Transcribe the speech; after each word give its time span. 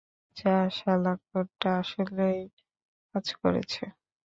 যাহ 0.37 0.63
শালার, 0.77 1.17
কোডটা 1.27 1.69
আসলেই 1.81 2.39
কাজ 3.15 3.25
করেছে। 3.41 3.83